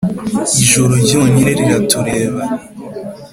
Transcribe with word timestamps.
ijoro 0.63 0.93
ryonyine 1.03 1.51
riratureba- 1.59 2.43